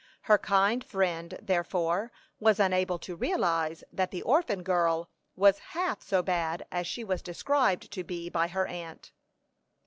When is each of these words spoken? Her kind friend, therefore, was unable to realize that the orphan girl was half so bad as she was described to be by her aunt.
Her 0.21 0.39
kind 0.39 0.83
friend, 0.83 1.37
therefore, 1.39 2.11
was 2.39 2.59
unable 2.59 2.97
to 2.97 3.15
realize 3.15 3.83
that 3.93 4.09
the 4.09 4.23
orphan 4.23 4.63
girl 4.63 5.11
was 5.35 5.59
half 5.59 6.01
so 6.01 6.23
bad 6.23 6.65
as 6.71 6.87
she 6.87 7.03
was 7.03 7.21
described 7.21 7.91
to 7.91 8.03
be 8.03 8.27
by 8.27 8.47
her 8.47 8.65
aunt. 8.65 9.11